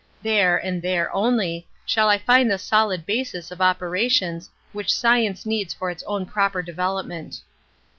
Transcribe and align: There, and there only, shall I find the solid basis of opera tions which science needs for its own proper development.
There, 0.23 0.57
and 0.57 0.81
there 0.81 1.13
only, 1.15 1.67
shall 1.85 2.09
I 2.09 2.17
find 2.17 2.49
the 2.49 2.57
solid 2.57 3.05
basis 3.05 3.51
of 3.51 3.61
opera 3.61 4.09
tions 4.09 4.49
which 4.73 4.91
science 4.91 5.45
needs 5.45 5.75
for 5.75 5.91
its 5.91 6.01
own 6.07 6.25
proper 6.25 6.63
development. 6.63 7.39